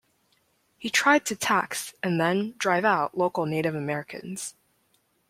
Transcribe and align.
He 0.79 0.89
tried 0.89 1.27
to 1.27 1.35
tax, 1.35 1.93
and 2.01 2.19
then, 2.19 2.55
drive 2.57 2.83
out, 2.85 3.15
local 3.19 3.45
Native 3.45 3.75
Americans. 3.75 4.55